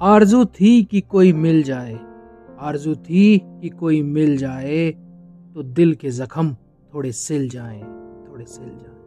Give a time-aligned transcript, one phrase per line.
[0.00, 1.98] आरज़ू थी कि कोई मिल जाए,
[2.60, 4.90] आरज़ू थी कि कोई मिल जाए
[5.54, 6.54] तो दिल के जख्म
[6.94, 7.80] थोड़े सिल जाए,
[8.28, 8.99] थोड़े सिल जाए।